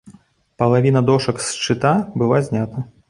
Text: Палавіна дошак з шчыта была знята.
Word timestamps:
Палавіна 0.61 1.03
дошак 1.09 1.43
з 1.49 1.51
шчыта 1.59 1.93
была 2.23 2.41
знята. 2.49 2.89